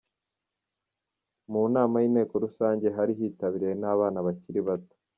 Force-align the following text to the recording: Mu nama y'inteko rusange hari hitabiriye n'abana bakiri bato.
Mu 1.51 1.61
nama 1.75 1.95
y'inteko 2.03 2.33
rusange 2.45 2.85
hari 2.97 3.13
hitabiriye 3.19 3.73
n'abana 3.81 4.17
bakiri 4.27 4.61
bato. 4.67 4.95